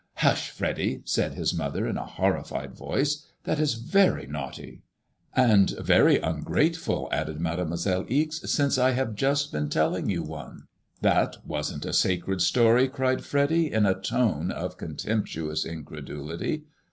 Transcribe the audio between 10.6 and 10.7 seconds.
98 If